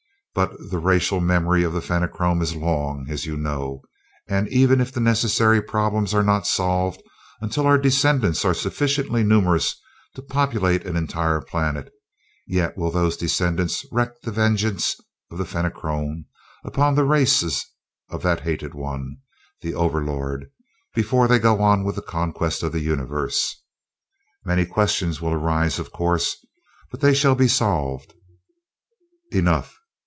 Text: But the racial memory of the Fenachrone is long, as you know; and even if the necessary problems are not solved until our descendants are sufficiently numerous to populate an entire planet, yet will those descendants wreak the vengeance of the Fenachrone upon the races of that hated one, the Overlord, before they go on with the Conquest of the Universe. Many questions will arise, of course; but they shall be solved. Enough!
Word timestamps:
But 0.33 0.53
the 0.69 0.79
racial 0.79 1.19
memory 1.19 1.61
of 1.65 1.73
the 1.73 1.81
Fenachrone 1.81 2.41
is 2.41 2.55
long, 2.55 3.07
as 3.09 3.25
you 3.25 3.35
know; 3.35 3.81
and 4.29 4.47
even 4.47 4.79
if 4.79 4.89
the 4.93 5.01
necessary 5.01 5.61
problems 5.61 6.13
are 6.13 6.23
not 6.23 6.47
solved 6.47 7.03
until 7.41 7.67
our 7.67 7.77
descendants 7.77 8.45
are 8.45 8.53
sufficiently 8.53 9.23
numerous 9.25 9.75
to 10.15 10.21
populate 10.21 10.85
an 10.85 10.95
entire 10.95 11.41
planet, 11.41 11.91
yet 12.47 12.77
will 12.77 12.91
those 12.91 13.17
descendants 13.17 13.85
wreak 13.91 14.07
the 14.23 14.31
vengeance 14.31 14.95
of 15.31 15.37
the 15.37 15.43
Fenachrone 15.43 16.23
upon 16.63 16.95
the 16.95 17.03
races 17.03 17.65
of 18.09 18.23
that 18.23 18.39
hated 18.39 18.73
one, 18.73 19.17
the 19.59 19.75
Overlord, 19.75 20.49
before 20.95 21.27
they 21.27 21.39
go 21.39 21.61
on 21.61 21.83
with 21.83 21.95
the 21.97 22.01
Conquest 22.01 22.63
of 22.63 22.71
the 22.71 22.79
Universe. 22.79 23.63
Many 24.45 24.65
questions 24.65 25.19
will 25.19 25.33
arise, 25.33 25.77
of 25.77 25.91
course; 25.91 26.37
but 26.89 27.01
they 27.01 27.13
shall 27.13 27.35
be 27.35 27.49
solved. 27.49 28.13
Enough! 29.33 29.75